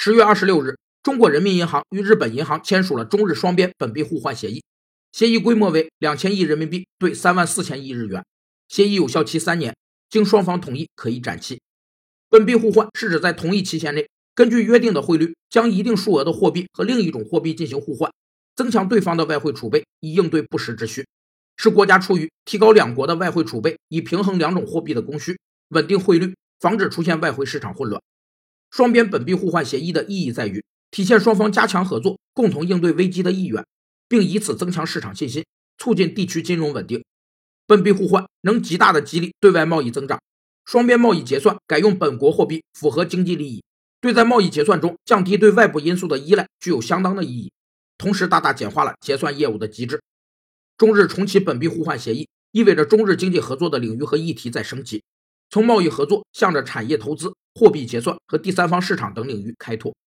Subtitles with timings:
[0.00, 4.62] 十月二十六日，中国人民银行与日本银行签署了中日双边本币互换协议，
[5.10, 8.24] 协议规模为两千亿人民币兑三万四千亿日元，
[8.68, 9.74] 协议有效期三年，
[10.08, 11.60] 经双方同意可以展期。
[12.30, 18.08] 本币互换是指在同一期限内，根据约定的汇率，将一定数额的货币和另一种货币进行互换，
[18.54, 21.04] 增强对方的外汇储备，以应对不时之需，
[21.56, 25.36] 是国家出于提高两国的外汇储备，以平衡两种货币的供需，
[25.70, 28.00] 稳定汇率，防止出现外汇市场混乱。
[28.70, 33.64] 双边本币互换协议的意义在于体现双方加强合作、共同应对危机的意愿，
[34.08, 35.44] 并以此增强市场信心，
[35.76, 37.04] 促进地区金融稳定。
[37.66, 40.18] 本币互换能极大的激励对外贸易增长，
[40.64, 43.62] 双边贸易结算改用本国货币符合经济利益，
[44.00, 47.52] 对在贸易结算中降低对外部因素的依赖具有相当的意义，
[47.98, 50.00] 同时大大简化了结算业务的机制。
[50.78, 55.02] 中日重启本币互换协议，意味着中日经济合作的领域和议题在升级，
[55.50, 57.34] 从贸易合作向着产业投资。
[57.58, 59.92] 货币结算和第三方市场等领域开拓。